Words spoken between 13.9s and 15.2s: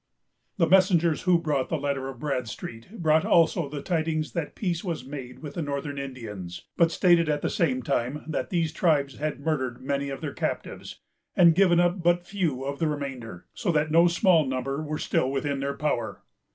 no small number were